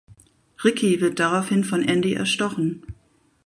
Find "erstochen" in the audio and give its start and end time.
2.15-2.81